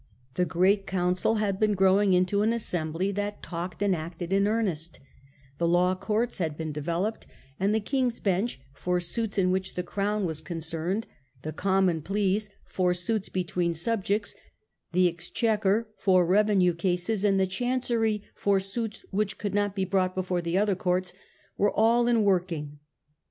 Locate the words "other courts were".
20.57-21.71